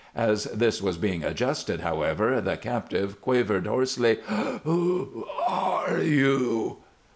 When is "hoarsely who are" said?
3.67-5.99